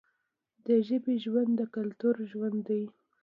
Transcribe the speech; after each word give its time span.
د 0.65 0.67
ژبې 0.87 1.13
ژوند 1.23 1.51
د 1.59 1.61
کلتور 1.75 2.15
ژوند 2.31 2.57
دی. 2.69 2.83